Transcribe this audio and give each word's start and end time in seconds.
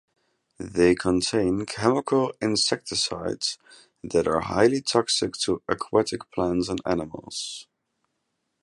They 0.57 0.95
contain 0.95 1.67
chemical 1.67 2.33
insecticides 2.41 3.59
that 4.03 4.27
are 4.27 4.39
highly 4.41 4.81
toxic 4.81 5.33
to 5.43 5.61
aquatic 5.69 6.31
plants 6.31 6.69
and 6.69 6.81
animals. 6.87 7.67